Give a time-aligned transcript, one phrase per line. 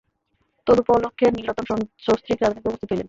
[0.67, 2.99] তদুপলক্ষে নীলরতন সস্ত্রীক রাজধানীতে উপস্থিত হইলেন।